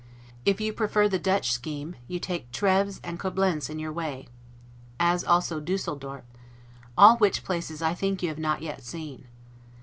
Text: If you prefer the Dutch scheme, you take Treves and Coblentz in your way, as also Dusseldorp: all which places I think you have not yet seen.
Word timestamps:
If 0.45 0.59
you 0.59 0.73
prefer 0.73 1.07
the 1.07 1.19
Dutch 1.19 1.51
scheme, 1.51 1.95
you 2.07 2.19
take 2.19 2.51
Treves 2.51 2.99
and 3.03 3.19
Coblentz 3.19 3.69
in 3.69 3.77
your 3.77 3.93
way, 3.93 4.27
as 4.99 5.23
also 5.23 5.61
Dusseldorp: 5.61 6.23
all 6.97 7.17
which 7.17 7.43
places 7.43 7.83
I 7.83 7.93
think 7.93 8.23
you 8.23 8.29
have 8.29 8.39
not 8.39 8.63
yet 8.63 8.81
seen. 8.83 9.27